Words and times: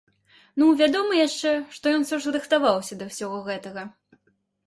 Ну 0.61 0.67
вядома 0.79 1.17
яшчэ, 1.27 1.51
што 1.75 1.93
ён 1.97 2.01
усё 2.07 2.19
ж 2.25 2.33
рыхтаваўся 2.35 2.93
да 3.01 3.09
ўсяго 3.13 3.37
гэтага. 3.51 3.81